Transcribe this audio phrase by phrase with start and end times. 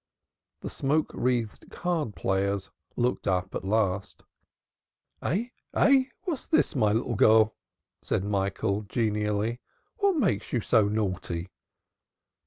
[0.61, 4.23] The smoke wreathed card players looked up at last.
[5.21, 5.49] "Eh?
[5.75, 6.05] Eh?
[6.23, 7.53] What's this, my little girl."
[8.01, 9.61] said Michael genially.
[9.97, 11.49] "What makes you so naughty?"